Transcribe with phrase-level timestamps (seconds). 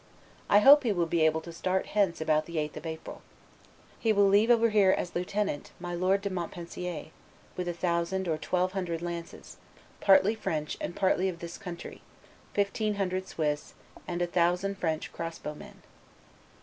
[0.49, 3.21] I hope he will be able to start hence about the 8th of April.
[3.99, 7.09] He will leave over here, as lieutenant, my lord de Montpensier,
[7.55, 9.57] with a thousand or twelve hundred lances,
[9.99, 12.01] partly French and partly of this country,
[12.51, 13.75] fifteen hundred Swiss,
[14.07, 15.83] and a thousand French crossbow men."